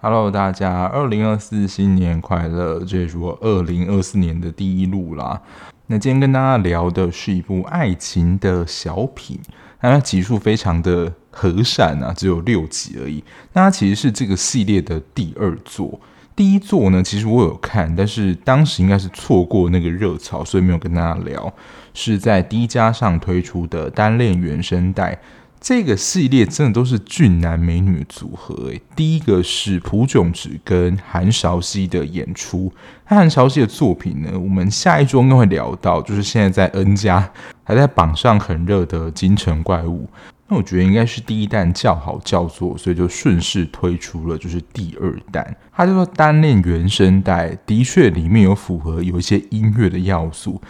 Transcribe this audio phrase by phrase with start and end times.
[0.00, 2.82] Hello，大家，二零二四新年快乐！
[2.86, 5.42] 这是我二零二四年的第一录啦。
[5.88, 9.38] 那今天跟大家聊的是一部爱情的小品，
[9.82, 13.22] 那它集数非常的和善啊，只有六集而已。
[13.52, 16.00] 那它其实是这个系列的第二作，
[16.34, 21.52] 第一座呢，其实我有看，但是当时应该是错过那个热潮，所以没有跟大家聊。
[21.94, 25.20] 是在 D 加上推出的单恋原声带。
[25.60, 32.72] 这个系列真的都是俊男美女组合诶，第一个是朴炯植跟韩韶熙的演出，
[33.08, 37.30] 那韩韶熙的作品呢，我们下一周应该会聊到，就是现在在 N 家
[37.62, 40.02] 还在榜上很热的《京城怪物》，
[40.52, 50.60] 那我觉得应该是第一弹较好叫座，所以就顺势推出了就是第二弹，它叫做单恋原声带，的确里面有符合有一些音乐的要素，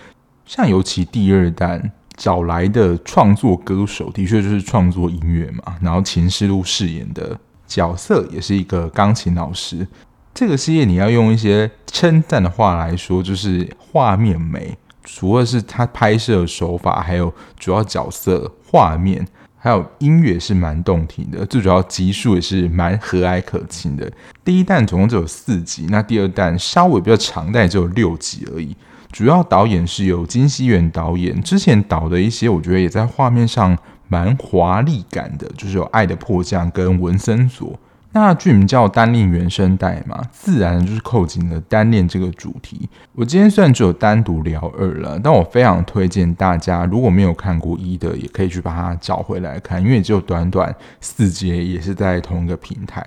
[0.47, 1.91] 像尤其第二弹。
[2.15, 9.89] 找来的创作歌手的确就是创作音乐嘛，然后秦世路饰演的角色也是一个钢琴老师。
[10.35, 19.27] 这个系列你要用一些称赞的话来说，就是画面美，除了是他拍摄手法，还有主要角色画面，
[19.65, 21.47] 还有音乐是蛮动听的。
[21.47, 24.11] 最主要集数也是蛮和蔼可亲的。
[24.45, 28.77] 第一弹总共只有四集，那第二弹稍微比较长，但也只有六集而已。
[29.13, 37.70] 主要导演是由金熙元导演，之前导的一些，我觉得也在画面上蛮华丽感的，就是有《爱的迫降》跟《文森佐》。
[38.14, 42.89] 那剧名叫《单恋原声带》嘛，自然就是扣紧了单恋这个主题。
[43.14, 53.05] 我今天虽然只有单独聊二了，但我非常推荐大家，如果没有看过一的，也可以去把它找回来看，因为只有短短四集，也是在同一个平台。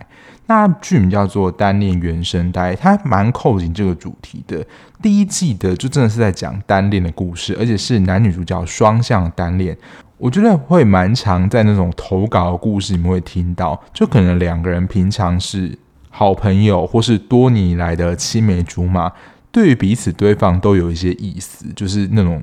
[0.47, 4.63] 那剧名叫做《单恋原声带》，它蛮扣紧这个主题的。
[5.01, 9.75] 第一季的就真的是在讲单恋的故事，而且是男女主角双向单恋。
[10.17, 15.77] 我觉得会蛮常在那种投稿的故事里面会听到，就可能两个人平常是
[16.09, 19.11] 好朋友，或是多年以来的青梅竹马，
[19.51, 22.41] 对于彼此对方都有一些意思，就是那种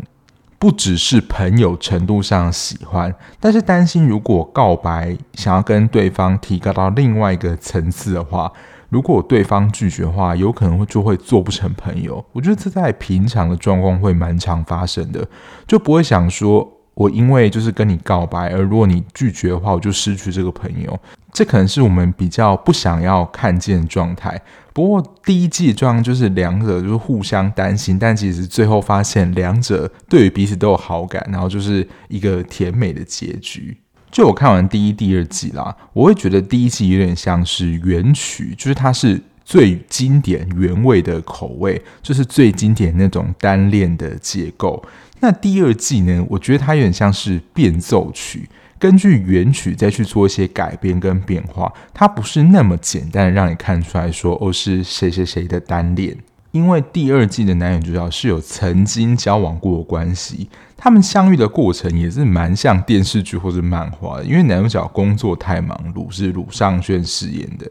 [0.59, 8.53] 不只是朋友程度上喜欢，但是担心如果告白想要跟对方提高到另外一个层次的话，
[8.91, 12.22] 如果对方拒绝的话，有可能会就会做不成朋友。
[12.33, 15.27] 我觉得这在平常的状况会蛮常发生的，
[15.66, 16.71] 就不会想说。
[16.94, 20.98] 我因为就是跟你告白，而如果你拒绝的话，我就失去这个朋友。
[21.32, 24.38] 这可能是我们比较不想要看见的状态。
[24.75, 33.74] 不过第一季状况就是两者就是互相担心，但其实最后发现两者对于彼此都有好感，然后就是一个甜美的结局。
[34.10, 44.82] 就我看完第一、第二季啦，我会觉得第一季有点像是原曲，就是它是最经典原味的口味，就是最经典那种单恋的结构。
[45.22, 46.27] 那第二季呢？
[46.28, 51.72] 我觉得它有点像是变奏曲，根据原曲再去做一些改编跟变化。
[51.94, 56.16] 它不是那么简单让你看出来说哦，是谁谁谁的单恋。
[56.50, 64.25] 因为第二季的男女主角是有曾经交往过的关系，他们相遇的过程也是蛮像电视剧或者漫画的。
[64.25, 67.71] 因为男主角工作太忙碌，是鲁尚轩饰演的。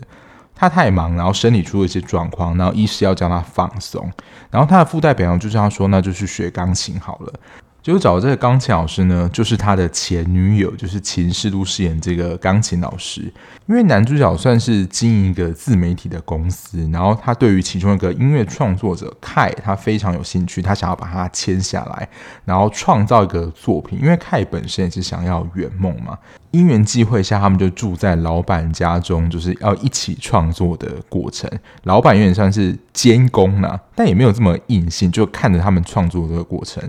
[0.62, 4.08] 他太忙，然后身体出了一些状况，然后医师要叫他放松，
[4.52, 7.34] 然后他的附带表就这样说，那就去学钢琴好了。
[7.82, 13.22] 结果找的这个钢琴老师呢，就是他的前女友，就是秦世路饰演这个钢琴老师。
[13.66, 22.08] 因为男主角算是经营一个自媒体的公司，然后他对于其中一个音乐创作者凯，他非常有兴趣，他想要把他签下来，
[22.46, 24.00] 然后创造一个作品。
[24.00, 26.16] 因为凯本身也是想要圆梦嘛。
[26.52, 31.50] 因缘际会下，他们就住在老板家中，就是要一起创作的过程。
[31.84, 36.84] 老板有点像是监工啦，但也没有这么硬性，就看着他们创作这个过程。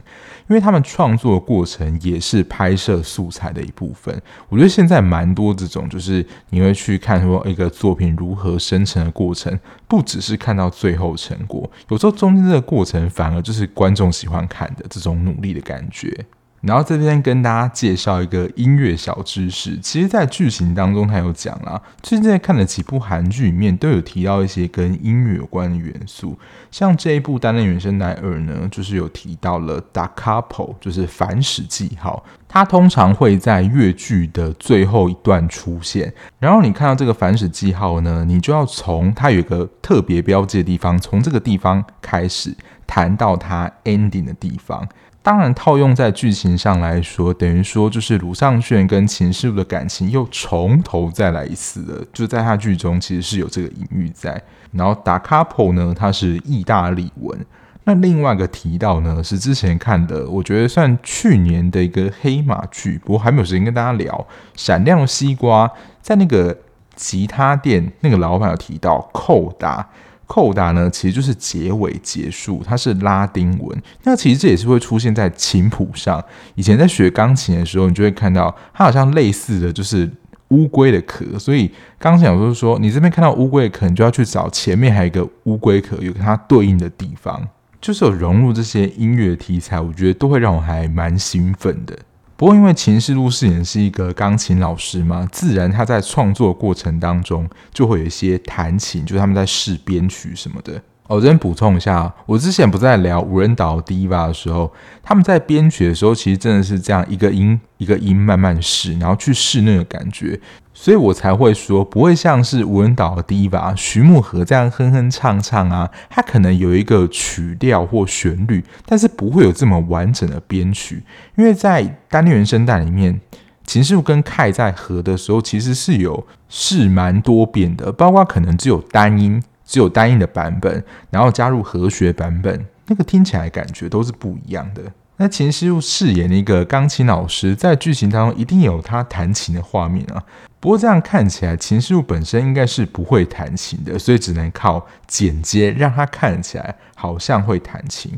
[0.48, 4.14] 因为他们创作的过程也是拍摄素材的一部分。
[4.48, 16.26] 我觉得现在蛮多这种，就是你会去看说一个作品如何生成的过程，不只是看到最后成果，有时候中间这个过程反而就是观众喜欢看的这种努力的感觉。
[16.62, 26.38] 然后这边跟大家介绍一个音乐小知识，其实，在剧情当中他有讲啦，最近在看的几部韩剧里面都有提到一些跟音乐有关的元素，
[26.70, 42.54] 像这一部担任原声带二呢，就是有提到了 Da Capo，就是反史记号，它通常会在乐剧的最后一段出现，然后你看到这个反史记号呢，你就要从它有一个特别标记的地方，从这个地方开始
[42.86, 44.88] 弹到它 ending 的地方。
[45.24, 52.04] 当然，套用在剧情上来说，等于说就是卢尚炫跟秦师傅的感情又从头再来一次了。
[52.12, 54.42] 就在他剧中，其实是有这个隐喻在。
[54.72, 57.38] 然后，Da Capo 呢，它是意大利文。
[57.84, 64.26] 那另外一个提到呢，是之前看的，我觉得算去年的一个黑马剧，不过还没有时间跟大家聊。
[64.56, 65.70] 闪亮的西瓜
[66.00, 66.56] 在那个
[66.96, 69.88] 吉他店，那个老板有提到扣打。
[70.32, 73.82] 扣打呢，其实就是结尾结束，它是拉丁文。
[74.04, 76.24] 那其实这也是会出现在琴谱上。
[76.54, 80.10] 以前在学钢琴的时候，你就会看到它好像类似的就是
[80.48, 81.38] 乌龟的壳。
[81.38, 87.46] 所以钢琴老师说，你这边看到乌龟的壳，你就要去找前面还有一个乌龟壳，有跟它对应的地方，
[87.78, 91.94] 就是有融入这些音乐题材，我觉得都会让我还蛮兴奋的。
[92.42, 100.82] 不过，因为秦师路饰演是一个钢琴老师嘛，自然他在创作过程当中就会有一些弹琴，就是他们在试编曲什么的。
[101.14, 104.72] 我先补充一下，我之前不在聊无人岛 Diva 的时候，
[105.02, 110.40] 他们在编曲的时候，其实真的是这样一个音一个音慢慢试，然后去试那个感觉。
[110.72, 121.04] 所以我才会说，不会像是无人岛的 Diva 徐慕荷这样哼哼唱唱啊，它可能有一个曲调或旋律，但是不会有这么完整的编曲。
[121.36, 123.20] 因为在单元声带里面，
[123.66, 134.82] 秦师傅跟凯在合的时候，其实是有试蛮多遍的，包括可能只有单音，只有单音的版本，然后加入和弦版本，那个听起来感觉都是不一样的。
[135.16, 140.22] 那秦师傅饰演的一个钢琴老师，在剧情当中一定有他弹琴的画面啊。
[140.60, 148.12] 不过这样看起来，秦师傅本身应该是不会弹琴的，所以只能靠剪接让他看起来好像会弹琴。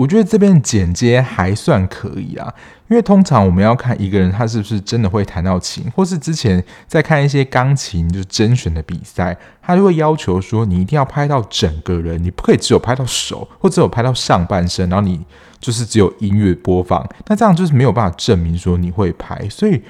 [0.00, 2.50] 我觉得这边剪接还算可以啊，
[2.88, 15.20] 因为通常我们要看一个人他是不是真的会弹到琴，或是之前在看一些钢琴就是甄选的比赛，他就会要求说你一定要拍到整个人，你不可以只有拍到手，或只有拍到上半身，然后你
[15.60, 19.46] 就是只有音乐播放，那这样就是没有办法证明说你会拍。
[19.50, 19.82] 所以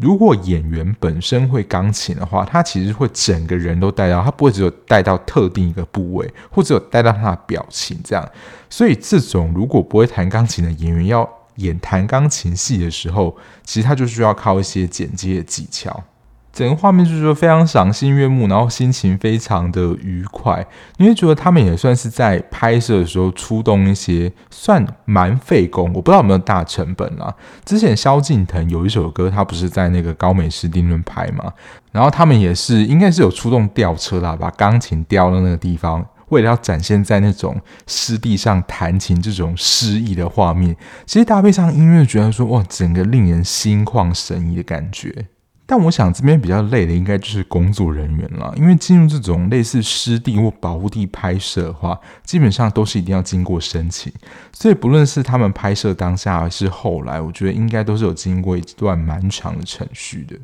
[0.00, 8.26] 如果演员本身会钢琴的话，他其实会整个人都带到，他不会只有带到特定一个部位，或者有带到他的表情这样。
[8.70, 16.02] 所以，这种如果不会弹钢琴的演员要演弹钢琴戏的时候，其实他就需要靠一些剪接的技巧。
[16.52, 20.64] 整个画面就是说非常赏心悦目，然后心情非常的愉快。
[20.98, 27.34] 你会觉得他们也算是在拍摄的时候出动一些算蛮费工，我不知道有没有大成本啦。
[27.64, 31.52] 之前萧敬腾有一首歌，他不是在那个高美湿地那拍嘛，
[31.90, 36.04] 然后他们也是应该是有出动吊车啦，把钢琴吊到那个地方。
[36.28, 45.26] 为了要展现在那种湿地上弹琴这种诗意的画面，其实搭配上音乐，觉得说哇，整个令人心旷神怡的感觉。
[45.74, 54.12] 但我想这边比较累的，应该就是工作人员了，因为进入这种类似湿地或保护地拍摄的话，基本上都是一定要经过申请，
[54.52, 60.36] 所以不论是他们拍摄当下还是后来，我觉得应该都是有经过一段蛮长的程序的。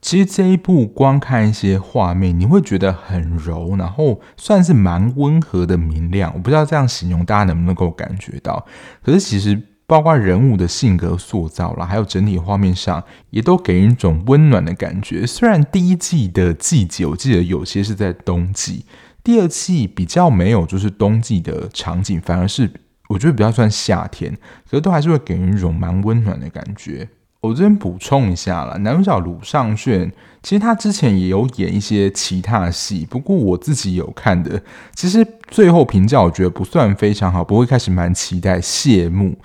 [0.00, 6.32] 其实这一部光看一些画面，你会觉得很柔，然后算是蛮温和的明亮。
[6.34, 8.66] 我不知道这样形容大家能不能够感觉到。
[9.00, 15.26] 可是其实包括人物的性格塑造啦，还有整体画面上，也都给人一种温暖的感觉。
[15.26, 18.86] 虽然第一季的季节我记得有些是在冬季，
[19.22, 22.72] 第二季比较没有就是冬季的场景，反而是
[23.10, 24.32] 我觉得比较算夏天，
[24.70, 27.06] 可是都还是会给人一种蛮温暖的感觉。
[27.42, 30.10] 我这边补充一下啦，男主角鲁尚炫，
[30.42, 34.62] 其实他之前也有演一些其他戏，不过我自己有看的，
[34.94, 38.60] 其实最后评价我觉得不算非常好，不会开始蛮期待。
[38.60, 39.36] 谢幕，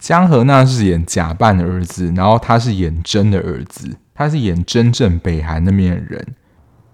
[0.00, 6.26] 江河那是演假扮的儿子，然后他是演真的儿子，他是演真正北韩那边的人。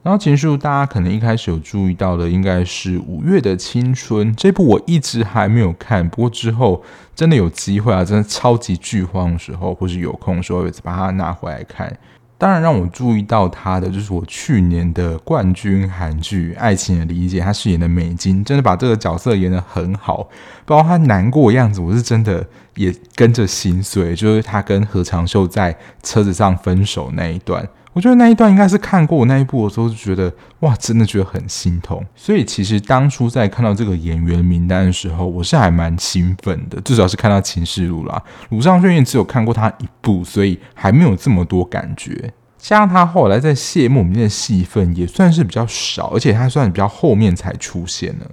[0.02, 6.08] 然后秦叔，大家可能一开始有注意到的，应该是《五月的青春》这部，我一直还没有看。
[6.08, 6.82] 不过之后
[7.14, 11.96] 真的有机会啊，真的超级剧荒的时候，或是有空的时候，把它拿回来看。
[12.38, 20.28] 当然，让我注意到他的，就是我去年的冠军韩剧《爱情的理解》，他饰演的美金，真的把这个角色演得很好。
[20.66, 24.14] 包括他难过的样子，我是真的也跟着心碎。
[24.14, 27.66] 就是他跟何长秀在车子上分手那一段。
[27.96, 32.04] 我觉得那一段应该是看过我那一部的时候，就觉得哇，真的觉得很心痛。
[32.14, 36.78] 所以其实当初在看到这个演员名单的时候，我是还蛮兴奋的。
[36.82, 42.34] 至少是看到《情事录》啦，鲁尚俊也只有看过他一部，所以还没有这么多感觉。
[42.58, 48.30] 加上他后来在谢幕里面的戏份也算是比较少，而且他算比较后面才出现的。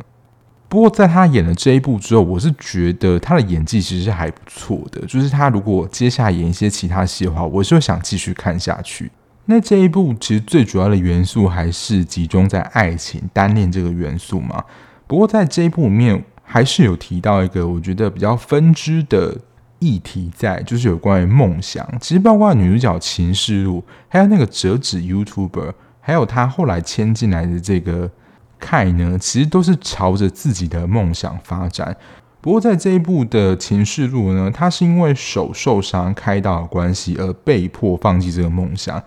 [0.67, 4.99] 不过在他演了这一部之后，我是觉得他的演技其实是还不错的。
[5.05, 9.09] 就是他如果接下来演一些其他戏的话，我是想继续看下去。
[9.45, 14.63] 那这一部其实最主要的元素还是集中在爱情、单恋这个元素嘛。
[15.05, 19.37] 不过在这一部里面，还是有提到一个我觉得比较分支的
[19.79, 21.85] 议题在，就是有关于梦想。
[21.99, 28.09] 其实包括女主角秦世路，还有那个折纸 YouTuber，还有他后来签进来的这个
[28.59, 31.97] K 呢，其实都是朝着自己的梦想发展。
[32.39, 39.01] 不过在这一部的秦世路呢，他是因为手受伤开刀的关系而被迫放弃这个梦想。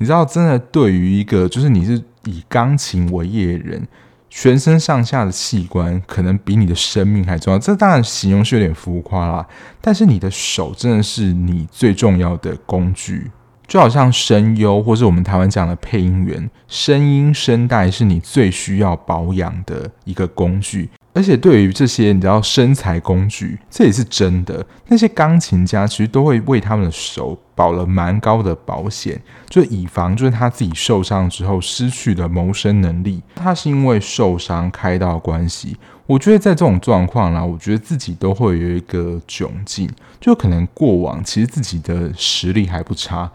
[0.00, 3.86] 你知道，真的对于一个就是你是以钢琴为业的人，
[4.30, 7.58] 全身上下的器官可能比你的生命还重要。
[7.58, 9.46] 这当然形容是有点浮夸啦，
[9.78, 13.30] 但是你的手真的是你最重要的工具，
[13.66, 20.88] 就好像声优或是我们台湾讲的配音员，声音声带是你最需要保养的一个工具。
[21.12, 24.64] 而且对于这些你知道生财工具，这也是真的。
[24.86, 33.20] 那些钢琴家其实都会为他们的手保了蛮高的保险，就以防就是他自己受伤之后失去了谋生能力。
[33.34, 35.76] 他是因为受伤开刀关系，
[36.06, 39.90] 我觉得在这种状况啦，我觉得自己都会有一个窘境，
[40.20, 43.28] 就可能过往其实自己的实力还不差，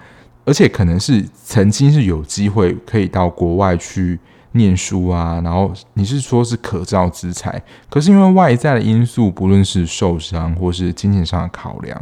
[0.46, 4.18] 而且可能是曾经是有机会可以到国外去。
[4.56, 12.02] 念书啊，然后你是说是可造之材，可是因为外在的因素，不论是受伤或是金钱上的考量，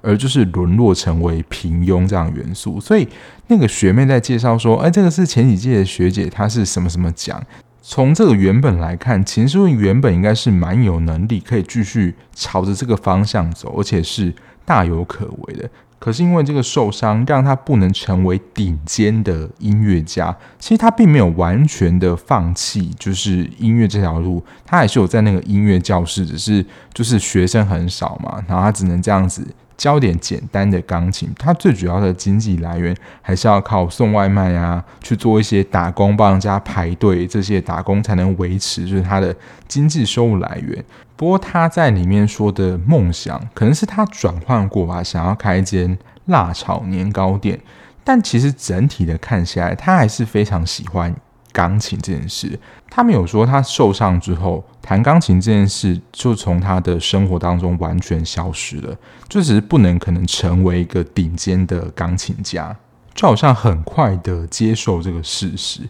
[0.00, 2.80] 而就是沦落成为平庸这样元素。
[2.80, 3.08] 所以
[3.48, 7.42] 那个学妹在介绍说：“哎，这个是前几届的学姐，她是什么什么奖？”
[7.86, 14.32] 从这个原本来看，秦诗文原本应该是蛮有能力，可以继续朝着这个方向走，而且是
[14.64, 15.68] 大有可为的。
[16.04, 20.36] 可是因为这个受伤，让他不能成为顶尖的音乐家。
[20.58, 31.30] 其实他并没有完全的放弃，就是音乐这条路，他还是有在那个音乐教室，只是就是学生很少嘛，然后他只能这样子教点简单的钢琴。
[31.38, 39.34] 他最主要的经济来源还是要靠送外卖啊，去做一些打工，帮人家排队，这些打工才能维持就是他的
[39.66, 40.84] 经济收入来源。
[41.16, 47.60] 不过他在里面说的梦想，可能是他转换过吧，想要开一间辣炒年糕店。
[48.02, 51.14] 但其实整体的看下来，他还是非常喜欢
[51.54, 52.60] 钢琴这件事。
[52.90, 58.94] 他没有说他受伤之后弹钢琴这件事就从他的生活当中完全消失了，
[59.26, 62.76] 就只是不能可能成为一个顶尖的钢琴家，
[63.14, 65.80] 就好像很快的接受这个事实。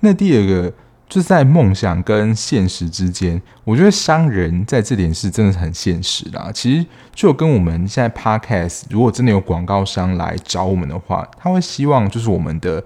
[0.00, 0.74] 那第二个。
[1.08, 6.50] 就是在梦想跟现实之间，我觉得商人在这点是真的很现实啦。
[6.54, 12.82] 其实就跟我们现在 Podcast，如果真的有广告商来找我们的话，他会希望就是我们的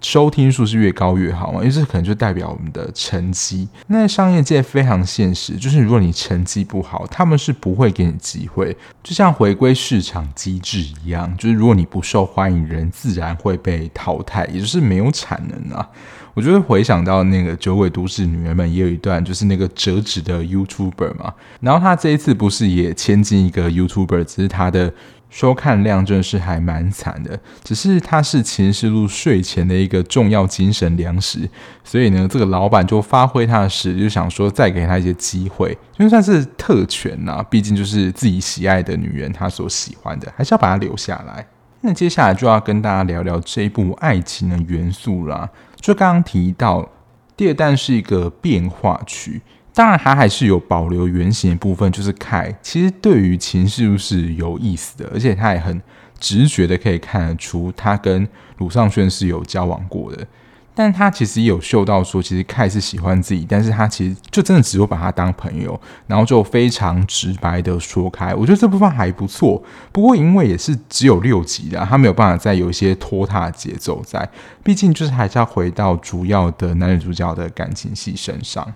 [0.00, 3.68] 收听数是越高越好嘛，因为这可能就代表我们的成绩。
[3.88, 8.76] 那商业界非常现实，就是如果你成绩不好，他们是不会给你机会。
[9.02, 15.88] 就像回归市场机制一样，就是如果你不受欢迎，人自然会被淘汰，也就是没有产能啊。
[16.34, 24.92] 我觉得回想到那个《酒鬼都市女人们》也有一段，就是那个折纸的 YouTuber 嘛，然后他这一次不是也签进一个 YouTuber，只是他的
[25.30, 31.48] 收看量真的是还蛮惨的，只是他是情世路睡前的一个重要精神粮食，
[31.84, 41.46] 所以呢，这个老板就发挥他的实力，就想说再给他一些机会，就算是特权呐，毕竟就是自己喜爱的女人，他所喜欢的，还是要把他留下来。
[41.82, 45.48] 那接下来就要跟大家聊聊这一部爱情的元素啦。
[45.80, 46.88] 就刚刚提到，
[47.36, 49.40] 第二弹是一个变化曲，
[49.78, 55.80] 当然它还是有保留原型的部分，就是凯其实对于情世路是有意思的，而且他也很
[56.18, 60.26] 直觉的可以看得出他跟鲁尚轩是有交往过的。
[60.74, 68.34] 但他其实也有嗅到说，其实凯是喜欢自己，但是他其实就真的只有把他当朋友，然后就非常直白的说开。
[68.34, 74.28] 我觉得这部分还不错，不过因为也是只有六集的，他没有办法再有一些拖沓节奏在，
[74.64, 78.74] 毕竟就是还是要回到主要的男女主角的感情戏身上。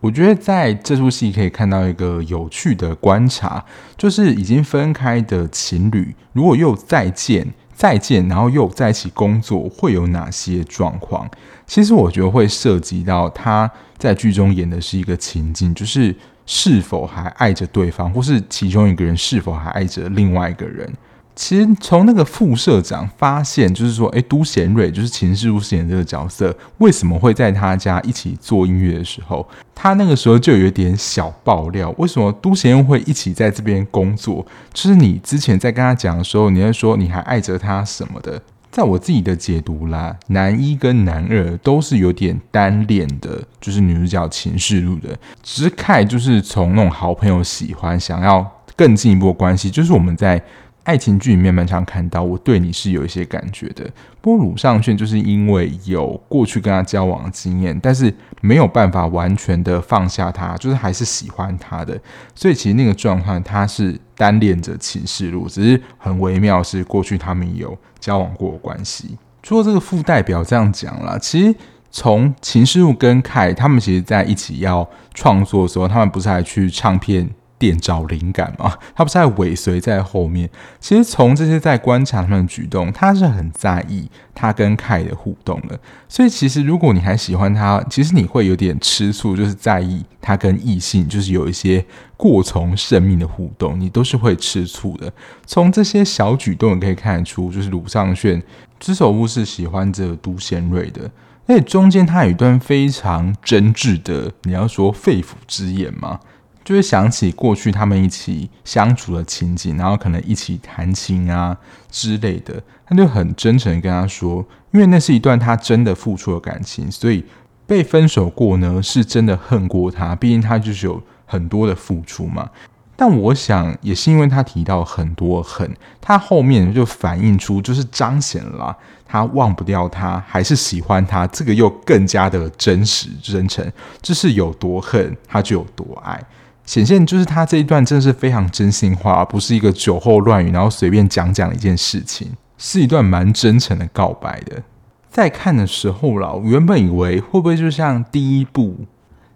[0.00, 3.64] 我觉得在这出戏可以看到一个有趣的观察，
[3.96, 7.46] 就是已经分开的情侣，如果又再见。
[7.74, 11.30] 再见，然后又在一起工作，会有哪些状况？
[11.64, 16.12] 其实我觉得会涉及到他在剧中演的是一个情境，就是
[16.44, 20.92] 是否还爱着对方，或是其中一个人是否还爱着另外一个人。
[21.38, 34.44] 其实从那个副社长发现，就是说，哎，都贤瑞就是秦世路饰演这个角色，为什么会在他家一起做音乐的时候，他那个时候就有点小爆料，为什么都贤瑞会一起在这边工作？
[34.72, 38.42] 就是你之前在跟他讲的时候，你会说你还爱着他什么的。
[38.72, 50.42] 在我自己的解读啦，男一跟男二都是有点单恋的，就是女主角秦世路的，只是凯就是从那种好朋友喜欢，想要更进一步的关系，就是我们在。
[50.88, 53.84] 爱情剧里面蛮常看到，我对你是有一些感觉的。
[54.22, 62.00] 不过鲁尚炫就是因为有过去跟他交往的经验，但是没有办法完全的放下他，就是还是喜欢他的。
[62.34, 69.18] 所以其实那个状况他是单恋着秦世路，只是很微妙是过去他们有交往过的关系。
[69.42, 71.54] 除了这个副代表这样讲啦，其实
[71.90, 77.28] 从秦世路跟凯他们其实在一起要创作的时候，他们不是还去唱片
[77.58, 80.48] 店找灵感嘛，他不是在尾随在后面。
[80.80, 85.78] 其实从这些在观察他们的举动，他是很在意他跟凯的互动的。
[86.08, 91.84] 所以其实如果你还喜欢他，其实你会有点吃醋，就是在意他跟异性就是有一些
[92.16, 95.12] 过从甚密的互动，你都是会吃醋的。
[95.44, 98.42] 从这些小举动你可以看得出，就是鲁尚炫
[98.78, 101.10] 知首乌是喜欢着都贤瑞的。
[101.46, 106.20] 而且中间他有一段非常真挚的，你要说肺腑之言吗？
[106.68, 111.56] 就会想起过去他们一起相处的情景，然后可能一起弹琴啊
[111.90, 117.24] 之类的，他就很真诚跟他说，因为那是一段他真的付出的感情，所以
[117.66, 122.50] 被分手过呢是真的恨过他，毕竟他就是有很多的付出嘛。
[122.94, 133.66] 但我想也是因为他提到很多恨，他后面就反映出就是彰显了他忘不掉他，还是喜欢他，这个又更加的真实真诚，
[134.02, 136.22] 就是有多恨他就有多爱。
[136.68, 144.62] 显现就是他这一段真的是非常真心话，不是一个酒后乱语，然后随便讲讲的一件事情，是一段蛮真诚的告白的。
[145.08, 148.80] 在看的时候啦，我原本以为会不会就像第一部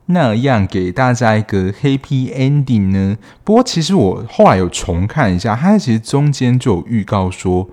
[0.05, 3.17] 那样给大家一个 happy ending 呢？
[3.43, 7.67] 不过其实我后来有重看一下，他其实中间就有预告说。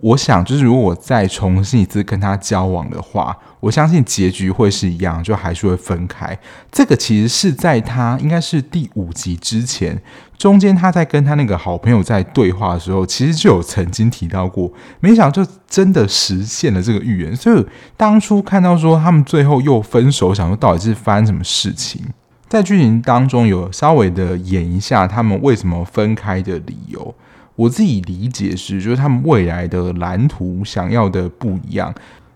[0.00, 6.38] 我想，就是如果我再重新一次跟他交往的话，我相信结局会是一样，就还是会分开。
[6.70, 9.98] 这个其实是在他应该是第五集之前，
[10.36, 14.70] 中间他在跟他那个好朋友在对话的时候，其实就有曾经提到过。
[15.00, 17.34] 没想到就真的实现了这个预言。
[17.34, 22.02] 所以当初看到说他们最后又分手，想说到底是发生什么事情，
[22.48, 27.14] 在剧情当中有稍微的演一下他们为什么分开的理由。
[27.56, 31.92] 我自己理解是，就是他们未来的蓝图想要的不一样，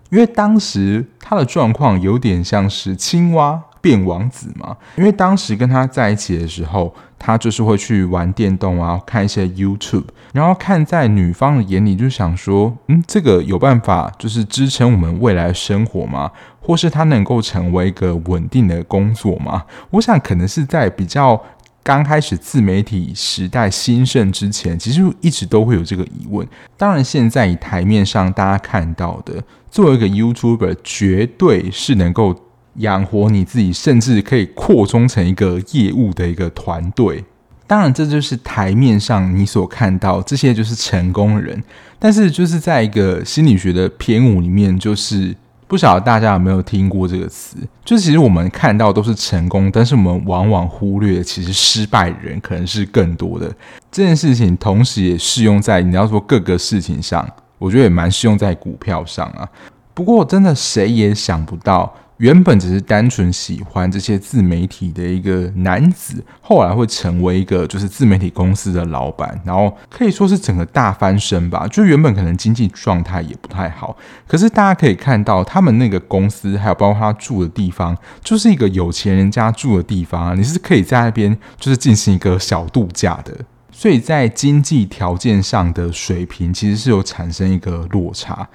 [0.09, 4.75] 因为当时他的状况有点像是青蛙变王子嘛。
[4.97, 16.31] 因为当时跟他在一起的时候，他就是会去玩电动啊，看一些 YouTube，然后看在女方的眼里就想说，嗯，这个有办法就是支撑我们未来生活吗？
[16.59, 19.63] 或是他能够成为一个稳定的工作吗？
[19.91, 21.39] 我想可能是在比较。
[21.83, 26.47] 刚开始自媒体时代兴盛之前，其实一直都会有这个疑问。
[26.77, 32.35] 当然，现在以台面上大家看到的，作为一个 YouTuber，绝对是能够
[32.75, 37.25] 养活你自己，甚至可以扩充成一个业务的一个团队。
[37.65, 41.63] 当然，这就是台面上你所看到这些就是成功人。
[41.97, 45.35] 但是，就是在一个心理学的篇舞里面，就是。
[45.71, 47.55] 不晓得大家有没有听过这个词？
[47.85, 53.49] 就其实我们看到都是成功，但是我们往往忽略，其实失败的人可能是更多的。
[53.89, 57.25] 这件事情同时也适用在你要说各个事情上，
[57.57, 59.47] 我觉得也蛮适用在股票上啊。
[59.93, 61.95] 不过真的谁也想不到。
[62.21, 71.67] 原本只是单纯喜欢这些自媒体的一个男子，后来会成为一个就是自媒体公司的老板，然后可以说是整个大翻身吧。
[71.67, 80.35] 就原本可能经济状态也不太好，可是大家可以看到他们那个公司，还有包括他住的地方，就是一个有钱人家住的地方啊。
[80.35, 83.35] 你是可以在那边就是进行一个小度假的，
[83.71, 88.47] 所以在经济条件上的水平其实是有产生一个落差。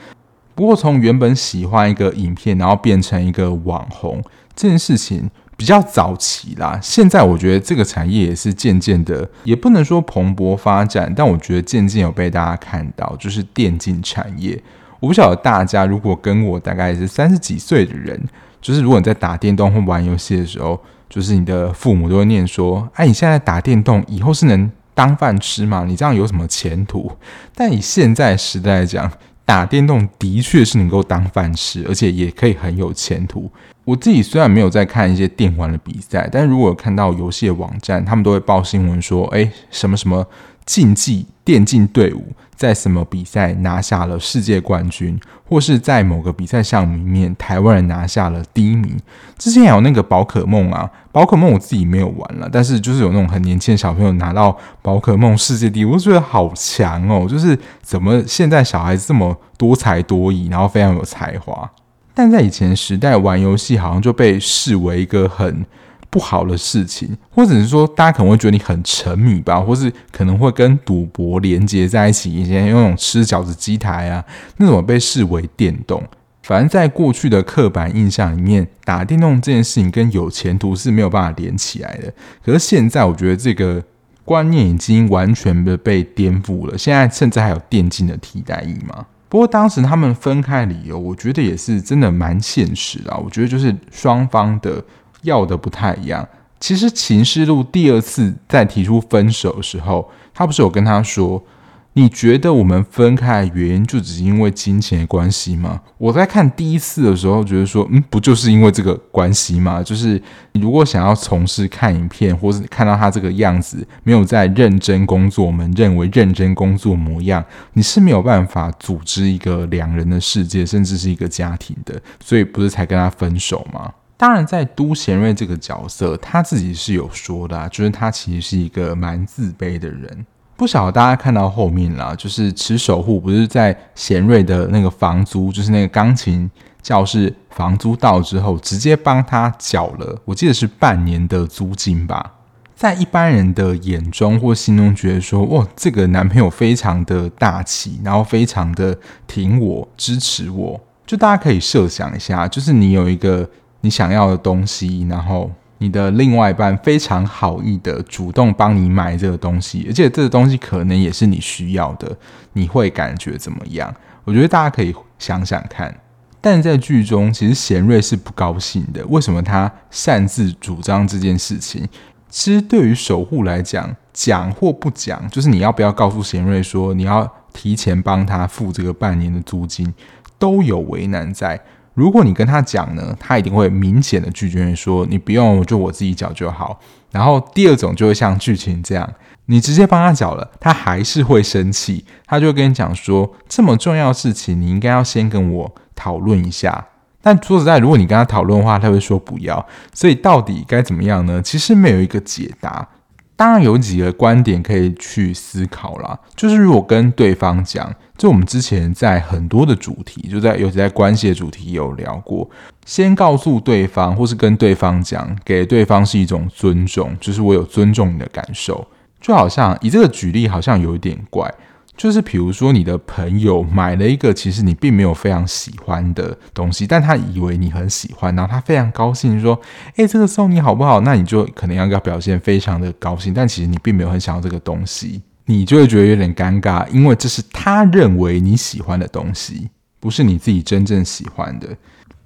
[0.57, 4.23] 不过，从原本喜欢一个影片，然后变成一个网红
[4.55, 6.81] 这件事情比较早期啦。
[6.83, 14.61] 现在我觉得这个产业也是渐渐的，也不能说蓬勃发展，但我觉得渐渐有被大家看到，就是电竞产业。
[14.99, 18.19] 我不晓得大家如果跟我大概是三十几岁的人，
[18.63, 25.85] 就是如果你在打电动或玩游戏的时候，就是你的父母都会念说：“哎，你现在打电动，以后是能当饭吃吗？
[25.87, 27.13] 你这样有什么前途？”
[27.55, 29.13] 但以现在时代来讲，
[29.47, 33.51] 打电动的确是能够当饭吃，而且也可以很有前途。
[33.85, 40.27] 我自己虽然没有在看一些电玩的比赛，但如果看到游戏的网站，他们都会报新闻说：“哎，什么什么
[40.65, 48.97] 竞技电竞队伍在什么比赛拿下了世界冠军，或是在某个比赛项目里面台湾人拿下了第一名。
[49.39, 57.27] 之前还有那个宝可梦啊，宝可梦我自己没有玩了，但是就是有那种很年轻的小朋友拿到宝可梦世界第一，我觉得好强哦！
[57.29, 61.71] 就是怎么现在小孩子这么多才多艺，然后非常有才华。
[62.15, 65.67] 但在以前时代，玩游戏好像就被视为一个很
[66.11, 74.25] 不好的事情，或者是说大家可能会觉得你很沉迷吧，或是可能会跟赌博连接在一起，以前用那种吃饺子机台啊，
[74.59, 76.03] 那种被视为电动。
[76.43, 82.13] 反正在过去的刻板印象里面，打电动这件事情跟有前途是没有办法连起来的。
[82.45, 83.83] 可是现在，我觉得这个
[84.25, 86.79] 观念已经完全的被颠覆了。
[86.79, 89.05] 现在甚至还有电竞的替代役嘛？
[89.29, 93.13] 不过当时他们分开的理由，我觉得也是真的蛮现实的。
[93.19, 94.81] 我觉得就是双方的
[95.27, 96.27] 要的不太一样。
[96.59, 101.45] 其实秦世路第二次在提出分手的时候，他不是有跟他说，
[101.93, 105.81] 你觉得我们分开的原因就只是因为金钱的关系吗？
[105.99, 109.83] 我在看第一次的时候，觉得说，嗯，不就是因为这个关系吗？
[109.83, 110.21] 就是
[110.53, 122.01] 你如果想要从事看影片，或是看到他这个样子，没有在认真工作，我们认为认真工作模样，你是没有办法组织一个两人的世界，甚至是一个家庭的。
[122.19, 123.93] 所以不是才跟他分手吗？
[124.17, 130.27] 当然，在都贤瑞这个角色，他自己是有说的啊，就是他其实是一个蛮自卑的人。
[130.57, 136.51] 不晓得大家看到后面啦，就是池守护不是在贤瑞的那个房租，就是那个钢琴
[136.81, 142.33] 教室房租到之后，直接帮他缴了，我记得是半年的租金吧。
[142.75, 150.81] 在一般人的眼中或心中，觉得说，哇，这个男朋友非常的大气，然后非常的挺我、支持我。
[151.07, 153.49] 就大家可以设想一下，就是你有一个
[153.87, 155.51] 你想要的东西，然后。
[155.79, 162.17] 你的另外一半非常好意的主动帮你买这个东西，而且这个东西可能也是你需要的，
[162.55, 163.95] 你会感觉怎么样？
[164.25, 165.95] 我觉得大家可以想想看。
[166.41, 169.05] 但在剧中，其实贤瑞是不高兴的。
[169.09, 171.87] 为什么他擅自主张这件事情？
[172.31, 179.93] 其实对于守护来讲，讲或不讲，就是你要不要告诉贤瑞说你要提前帮他付这个半年的租金，
[180.39, 181.61] 都有为难在。
[181.97, 186.79] 如果你跟他讲呢，他一定会明显的拒绝你说，你不用，就我自己缴就好。
[187.11, 189.11] 然后第二种就会像剧情这样，
[189.47, 196.87] 你直接帮他缴了，他还是会生气，他就跟你讲说，这么重要的事情，你应该要先跟我讨论一下。
[197.23, 199.67] 但说实在，如果你跟他讨论的话，他会说不要。
[199.95, 201.41] 所以到底该怎么样呢？
[201.41, 202.87] 其实没有一个解答。
[203.35, 212.49] 当然有几个观点可以去思考啦，就是如果跟对方讲，就我们之前在很多的主题，就在尤其在关系的主题有聊过，
[212.85, 218.87] 先告诉对方，或是跟对方讲，给对方是一种尊重，就是我有尊重你的感受，
[219.21, 221.53] 就好像以这个举例，好像有一点怪。
[221.97, 229.59] 就是比如说，你的朋友买了一个其实你并没有非常喜欢的东西，但他以为你很喜欢，然后他非常高兴说
[229.97, 241.69] ：“诶，这个送你好不好？”那你就可能要表现非常的高兴，但其实你并没有很想要这个东西，你就会觉得有点尴尬，因为这是他认为你喜欢的东西，不是你自己真正喜欢的。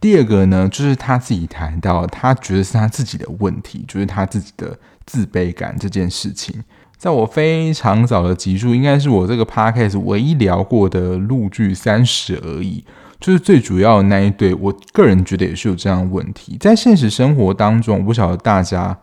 [0.00, 6.64] 第二个呢，就是他自己谈到，他觉得是他自己的问题，就是他自己的自卑感这件事情。
[6.96, 12.84] 在我非常早的集数，应该是我这个 podcast 唯一聊过的陆剧《三十而已》，
[13.18, 14.54] 就是最主要的那一对。
[14.54, 16.56] 我个人觉得也是有这样的问题。
[16.60, 18.96] 在现实生活当中，我不晓得大家，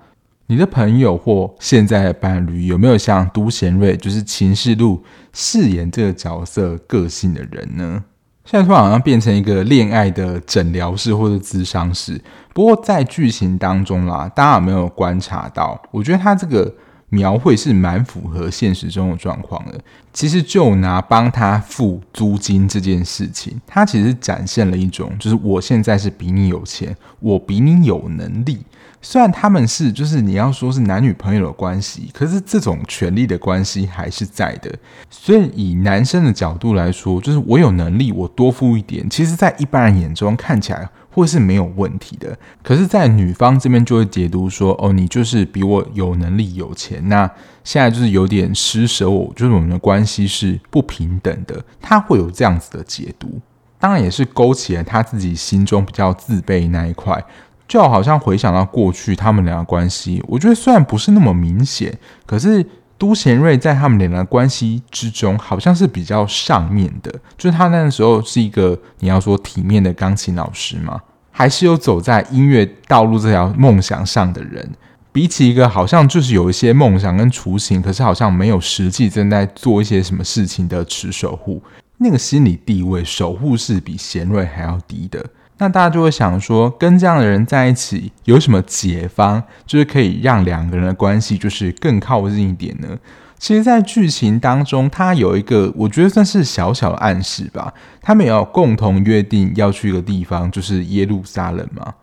[0.47, 8.03] 你的朋友或现在的伴侣有没有像都贤瑞，就是秦世路饰演这个角色个性的人呢？
[8.45, 12.19] 现在突然好像变成一个恋爱的诊疗室或者咨商室。
[12.53, 15.81] 不过在剧情当中啦，大家有没有观察到？
[15.91, 16.73] 我觉得他这个。
[17.09, 19.79] 描绘是蛮符合现实中的状况的。
[20.11, 28.59] 其实就拿帮他付租金这件事情，他其实展现了一种，就是我现在是比你有钱，我比你有能力。
[29.01, 34.73] 虽然他们是，就是你要说是男女朋友的关系，可是这种权力的关系还是在的。
[35.09, 40.89] 所以以男生的角度来说，就是我有能力，我多付一点，其实在一般人眼中看起来。
[41.09, 47.27] 或是没有问题的，可是，在女方这边就会解读说，哦，你就是比我有能力、有钱，那
[47.63, 53.41] 现在就是有点施舍我，就是我们的关系是不平等的，他会有这样子的解读，
[53.79, 57.19] 当然也是勾起了他自己心中比较自卑那一块，
[57.67, 62.65] 就好像回想到过去他们俩的关系，我觉得虽然不是那么明显，可是。
[62.99, 70.99] 都贤瑞在他们两个关系之中，好像是比较上面的，就是他那个时候是一个你要说体面的钢琴老师吗？
[71.29, 74.67] 还是有走在音乐道路这条梦想上的人？
[75.11, 81.61] 比起一个好像就是有一些梦想跟雏形，可是好像没有实际正在做一些什么事情的持守护，
[81.97, 85.23] 那个心理地位守护是比贤瑞还要低的。
[85.59, 92.97] 那大家就会想说，跟这样的人在一起有什么解方，就是可以让两个人的关系就是更靠近一点呢？
[93.39, 97.71] 其实，在剧情当中，他有一个我觉得算是小小的暗示吧。
[98.01, 101.93] 他们也要共同约定要去一个地方，就是耶路撒冷嘛。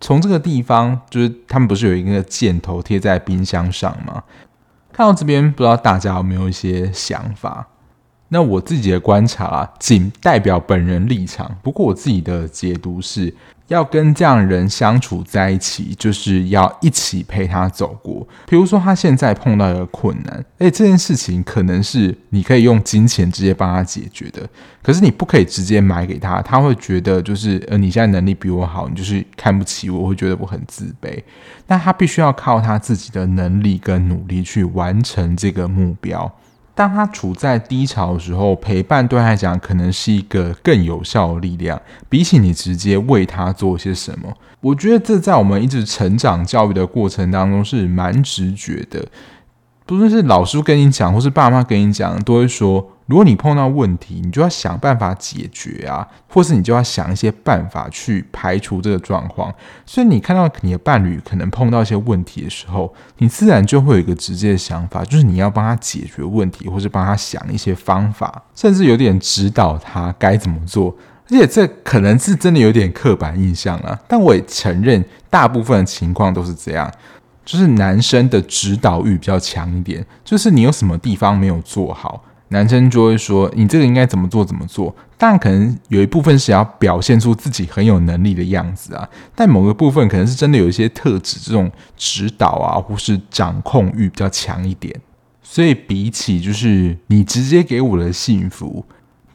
[0.00, 4.24] 从这个地方，就是他们不是有一个箭头贴在冰箱上吗？
[4.92, 7.68] 看到这边，不知道大家有没有一些想法？
[8.30, 11.54] 那我自己的观察啊，仅代表本人立场。
[11.62, 13.34] 不过我自己的解读是。
[13.70, 18.26] 要跟这样的人相处在一起，就是要一起陪他走过。
[18.48, 24.44] 比如说，他现在碰到一个困难，诶，这件事情可能是你可以用金钱直接帮他解决的，
[24.82, 31.22] 可是你不可以直接买给他，他会觉得就是，呃，你现在能力比我好，你就是看不起我我，会觉得我很自卑。
[31.68, 36.28] 那他必须要靠他自己的能力跟努力去完成这个目标。
[36.80, 44.32] 当他处在低潮的时候，陪伴对他来讲可能是一个更有效的力量，比起你直接为他做些什么。
[44.62, 49.06] 我觉得这在我们一直成长教育的过程当中是蛮直觉的。
[49.84, 52.88] 不论是老师跟你讲，或是爸妈跟你讲，都会说。
[53.10, 59.52] 如果你碰到问题，你就要想办法解决啊，或是你就要想一些办法去排除这个状况。
[59.84, 70.96] 所以你看到你的伴侣可能碰到一些问题的时候，你自然就会有一个直接的想法，就是你要帮他解决问题，或是帮他想一些方法，甚至有点指导他该怎么做。
[71.28, 76.88] 而且这可能是真的有点刻板印象了，但我也承认大部分的情况都是这样，
[77.44, 82.24] 就是男生的指导欲比较强一点，就是你有什么地方没有做好。
[82.50, 84.44] 男生就会说：“你这个应该怎么做？
[84.44, 94.94] 怎么做？”但，可能有一部分是要表现出自己很有能力的样子啊，但某个部分可能是真的有一些特质，这种指导啊，或是掌控欲比较强一点。
[95.42, 98.84] 所以，比起就是你直接给我的幸福，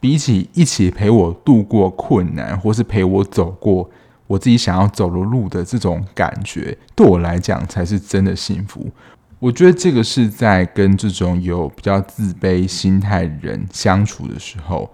[0.00, 3.88] 比起一起陪我度过困难，或是陪我走过
[4.26, 8.90] 我自己想要走的路的这种感觉，对我来讲才是真的幸福。
[9.38, 14.90] 我觉得这个是在跟这种有比较自卑心态人相处的时候，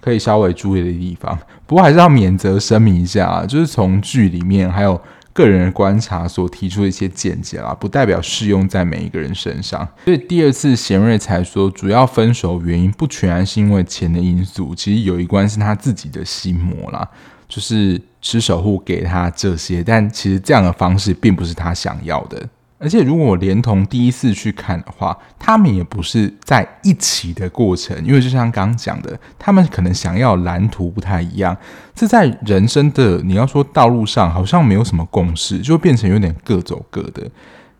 [0.00, 1.36] 可以稍微注意的地方。
[1.66, 5.00] 不过还是要免责声明一下啊，就是从剧里面还有
[5.32, 9.86] 个人的观察所提出的一些见解啦，不代表适用在每一个人身上。
[10.04, 17.08] 所以第二次贤瑞才说，主要分手原因不全然是因为钱的因素，其实有一关是他自己的心魔啦，
[17.48, 22.48] 就是持守护给他这些，但其实这样的方式并不是他想要的。
[22.82, 31.54] 而且，如果连同第一次去看的话，他们也不是在一起的过程，因为就像刚刚讲的，他们可能想要蓝图不太一样。
[31.94, 37.30] 这在人生的你要说道路上，好像没有什么共识，就变成有点各走各的。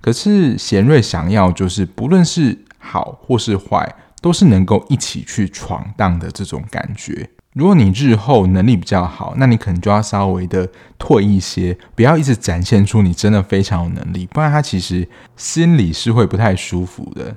[0.03, 7.31] 可是贤瑞想要就是，不论是好或是坏，都是能够一起去闯荡的这种感觉。
[7.55, 17.35] 如果你日后能力比较好，那你可能就要稍微的退一些，不要一直展现出你真的非常有能力，不然他其实心里是会不太舒服的。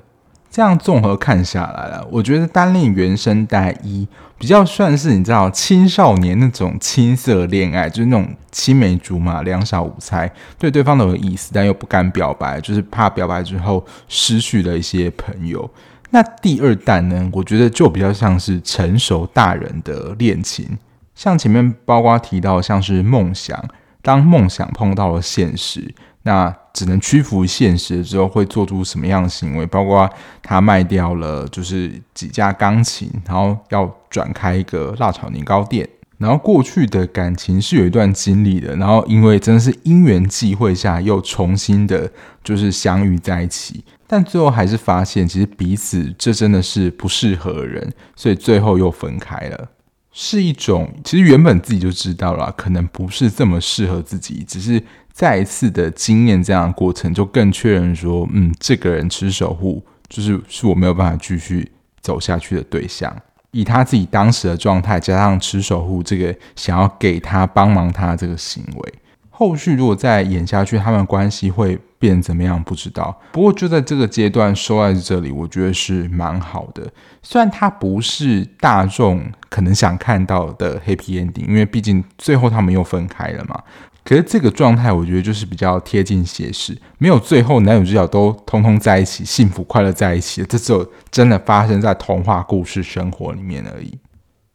[0.48, 4.06] 这样综合看下来了，我觉得单恋原生带一
[4.38, 15.68] 比较算是你知道青少年那种青涩恋爱，就是那种青梅竹马、两小无猜，对对方都有意思，但又不敢表白，就是怕表白之后失去了一些朋友。
[16.14, 17.28] 那第二弹呢？
[17.32, 20.78] 我觉得就比较像是成熟大人的恋情，
[21.16, 23.60] 像前面包括提到像是梦想，
[24.00, 29.66] 当梦想碰到了现实，那只能屈服现实之后会做出什么样的行为？
[29.66, 30.08] 包括
[30.40, 42.08] 他卖掉了就是几架钢琴，然后要转开一个辣炒年糕店，然后过去的感情是有一段经历的，然后因为真的是因缘际会下又重新的，
[42.44, 43.84] 就是相遇在一起。
[44.14, 49.68] 但最后还是发现，其实彼此这真的是不适合的人，所以最后又分开了。
[50.12, 54.80] 是一种其实原本自己就知道了，可能不是这么适合自己，只是
[55.12, 63.12] 再一次的经验这样的过程，就更确认说，嗯，这个人持守护就是是我没有办法继续走下去的对象。
[63.50, 68.94] 以他自己当时的状态，加上持守护这个想要给他帮忙他这个行为。
[69.36, 72.62] 后续如果再演下去，他们关系会变怎么样？
[72.62, 73.20] 不知道。
[73.32, 76.88] 不过就在这个阶段收在这里，我觉得是蛮好的。
[77.20, 83.60] 虽然它不是大众可能想看到的 happy ending，因为毕竟最后他们又分开了嘛。
[84.04, 93.98] 可是这个状态，我觉得就是比较贴近写实，没有最后男女主角都通通在一起，幸福快乐在一起，这只有真的发生在童话故事生活里面而已。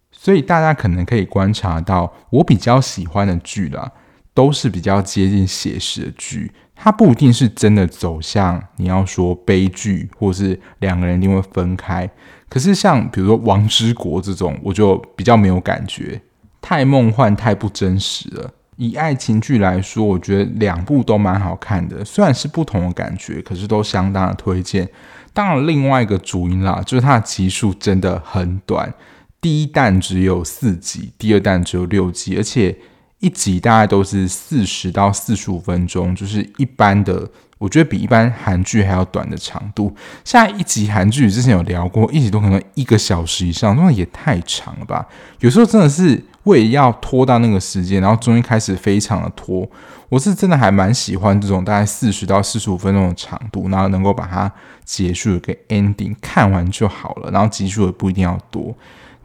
[0.09, 3.91] 所以大家可能可以观察到，我比较喜欢的剧啦。
[4.39, 12.09] 都是比较接近写实的剧，它不一定是真的走向你要说悲剧，或是两个人一定会分开。
[12.47, 16.21] 可是像比如说《王之国》这种，我就比较没有感觉，
[16.61, 18.49] 太梦幻、太不真实了。
[18.77, 24.87] 以爱情剧来说，我觉得两部都蛮好看的，虽然是不同的感觉，可是都相当的推荐。
[25.33, 28.93] 当然，另外一个主因啦，就是它的集数真的很短，
[29.41, 32.77] 第一弹只有四集，第二弹只有六集，而且
[33.19, 39.93] 一集大概都是四十到四十五分钟，就是一般的，我觉得比一般韩剧还要短的长度。
[40.23, 45.05] 下一集韩剧之前有聊过，一集都可能一个小时以上，那也太长了吧？
[45.39, 49.69] 有时候真的是为了要拖到那个时间，然后终于开始非常的拖。
[50.07, 54.51] 我是真的还蛮喜欢这种大概四十到四十五分钟的长度，然后能够把它
[54.85, 58.73] 结束一个 ending，看完就好了，然后集数也不一定要多。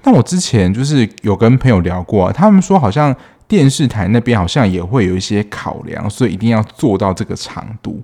[0.02, 8.02] 但我之前就是有跟朋友聊过啊，他们说好像电视台那边好像也会有一些考量，所以一定要做到这个长度。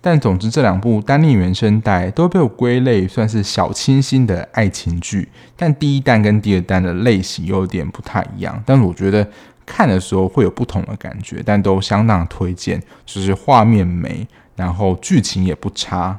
[0.00, 9.26] 但总之这两部单恋原声带都被我归类算是小清新的爱情剧，但第一弹跟第二弹的类型有点不太一样，但是我觉得。
[9.66, 12.82] 看的时候会有不同的感觉，但都相当推荐。
[13.06, 14.26] 就是画面美，
[14.56, 16.18] 然后剧情也不差，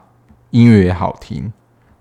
[0.51, 1.51] 音乐也好听。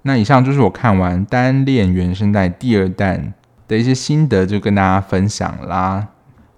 [0.03, 3.35] 那以上就是我看完《单恋原声带》第二弹
[3.67, 6.07] 的一些心得，就跟大家分享啦。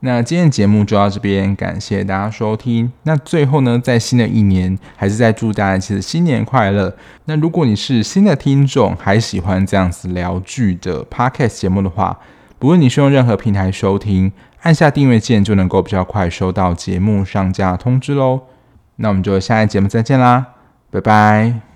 [0.04, 2.90] 那今天的节目就到这边，感谢大家收听。
[3.04, 6.92] 那最后呢，在新的一年，还是在祝大家其实新年快乐。
[7.26, 12.18] 那如果你是新的听众，还喜欢这样子聊剧的 Podcast 节目的话，
[12.58, 14.32] 不论你是用任何平台收听。
[14.62, 18.40] 按下订阅键就能够比较快收到节目上架通知喽。
[18.96, 20.46] 那我们就下一节目再见啦，
[20.90, 21.71] 拜拜。